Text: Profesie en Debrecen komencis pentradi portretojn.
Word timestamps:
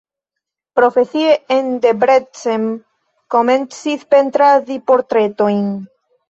Profesie 0.77 1.35
en 1.57 1.67
Debrecen 1.83 2.65
komencis 3.35 4.07
pentradi 4.15 4.79
portretojn. 4.91 5.71